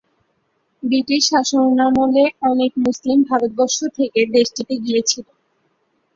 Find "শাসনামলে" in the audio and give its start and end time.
1.31-2.23